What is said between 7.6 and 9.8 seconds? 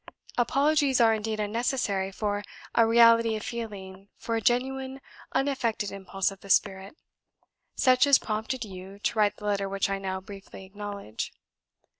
such as prompted you to write the letter